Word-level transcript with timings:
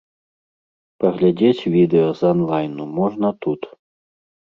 Паглядзець 1.03 1.67
відэа 1.75 2.07
з 2.21 2.31
анлайну 2.31 2.83
можна 2.99 3.27
тут. 3.47 3.61